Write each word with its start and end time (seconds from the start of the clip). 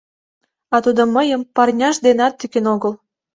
А 0.75 0.77
тудо 0.85 1.03
мыйым 1.15 1.41
парняж 1.55 1.95
денат 2.05 2.33
тӱкен 2.39 2.65
огыл... 2.73 2.93